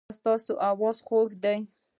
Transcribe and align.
ایا 0.05 0.17
ستاسو 0.19 0.51
اواز 0.71 0.97
خوږ 1.07 1.29
دی؟ 1.43 1.57